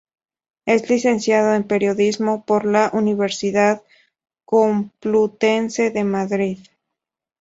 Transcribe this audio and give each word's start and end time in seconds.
Es 0.65 0.89
licenciado 0.89 1.53
en 1.53 1.63
Periodismo 1.67 2.43
por 2.43 2.65
la 2.65 2.89
Universidad 2.91 3.83
Complutense 4.45 5.91
de 5.91 6.03
Madrid. 6.03 6.57